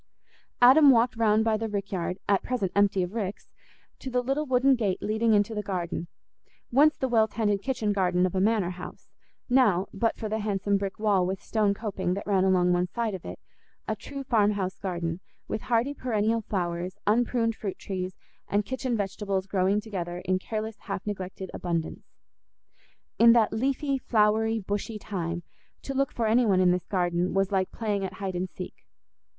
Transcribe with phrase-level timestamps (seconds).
[0.63, 3.51] Adam walked round by the rick yard, at present empty of ricks,
[3.99, 8.33] to the little wooden gate leading into the garden—once the well tended kitchen garden of
[8.33, 9.11] a manor house;
[9.47, 13.13] now, but for the handsome brick wall with stone coping that ran along one side
[13.13, 13.37] of it,
[13.87, 18.15] a true farmhouse garden, with hardy perennial flowers, unpruned fruit trees,
[18.47, 22.15] and kitchen vegetables growing together in careless, half neglected abundance.
[23.19, 25.43] In that leafy, flowery, bushy time,
[25.83, 28.73] to look for any one in this garden was like playing at "hide and seek."